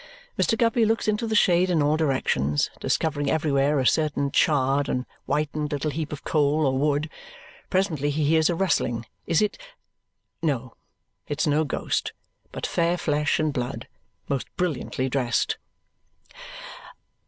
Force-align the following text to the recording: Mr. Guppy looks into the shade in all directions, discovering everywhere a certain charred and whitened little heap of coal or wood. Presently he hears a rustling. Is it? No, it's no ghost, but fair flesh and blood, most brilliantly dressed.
Mr. 0.35 0.57
Guppy 0.57 0.83
looks 0.83 1.07
into 1.07 1.27
the 1.27 1.35
shade 1.35 1.69
in 1.69 1.79
all 1.83 1.95
directions, 1.95 2.71
discovering 2.79 3.29
everywhere 3.29 3.77
a 3.79 3.85
certain 3.85 4.31
charred 4.31 4.89
and 4.89 5.05
whitened 5.27 5.71
little 5.71 5.91
heap 5.91 6.11
of 6.11 6.23
coal 6.23 6.65
or 6.65 6.75
wood. 6.75 7.07
Presently 7.69 8.09
he 8.09 8.23
hears 8.23 8.49
a 8.49 8.55
rustling. 8.55 9.05
Is 9.27 9.43
it? 9.43 9.59
No, 10.41 10.73
it's 11.27 11.45
no 11.45 11.65
ghost, 11.65 12.13
but 12.51 12.65
fair 12.65 12.97
flesh 12.97 13.39
and 13.39 13.53
blood, 13.53 13.87
most 14.27 14.47
brilliantly 14.57 15.07
dressed. 15.07 15.59